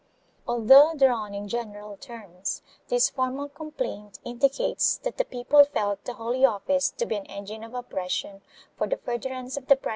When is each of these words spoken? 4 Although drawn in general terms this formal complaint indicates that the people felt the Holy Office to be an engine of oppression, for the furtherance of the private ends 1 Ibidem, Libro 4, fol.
4 0.47 0.51
Although 0.55 0.93
drawn 0.97 1.35
in 1.35 1.47
general 1.47 1.95
terms 1.95 2.63
this 2.87 3.11
formal 3.11 3.49
complaint 3.49 4.17
indicates 4.25 4.97
that 4.97 5.17
the 5.19 5.23
people 5.25 5.63
felt 5.63 6.05
the 6.05 6.15
Holy 6.15 6.43
Office 6.43 6.89
to 6.89 7.05
be 7.05 7.15
an 7.17 7.25
engine 7.27 7.63
of 7.63 7.75
oppression, 7.75 8.41
for 8.75 8.87
the 8.87 8.97
furtherance 8.97 9.57
of 9.57 9.67
the 9.67 9.67
private 9.67 9.69
ends 9.69 9.69
1 9.69 9.69
Ibidem, 9.69 9.69
Libro 9.69 9.79
4, 9.79 9.79
fol. 9.79 9.89